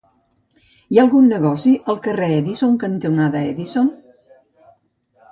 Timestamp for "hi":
0.93-0.99